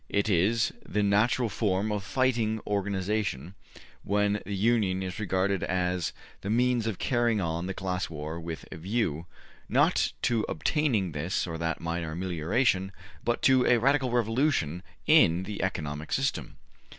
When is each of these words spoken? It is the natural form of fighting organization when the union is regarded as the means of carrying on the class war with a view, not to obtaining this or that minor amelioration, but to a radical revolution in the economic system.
It 0.09 0.31
is 0.31 0.73
the 0.83 1.03
natural 1.03 1.47
form 1.47 1.91
of 1.91 2.03
fighting 2.03 2.59
organization 2.65 3.53
when 4.03 4.41
the 4.47 4.55
union 4.55 5.03
is 5.03 5.19
regarded 5.19 5.61
as 5.61 6.11
the 6.41 6.49
means 6.49 6.87
of 6.87 6.97
carrying 6.97 7.39
on 7.39 7.67
the 7.67 7.75
class 7.75 8.09
war 8.09 8.39
with 8.39 8.65
a 8.71 8.77
view, 8.77 9.27
not 9.69 10.13
to 10.23 10.43
obtaining 10.49 11.11
this 11.11 11.45
or 11.45 11.59
that 11.59 11.81
minor 11.81 12.13
amelioration, 12.13 12.91
but 13.23 13.43
to 13.43 13.63
a 13.67 13.77
radical 13.77 14.09
revolution 14.09 14.81
in 15.05 15.43
the 15.43 15.61
economic 15.61 16.11
system. 16.11 16.57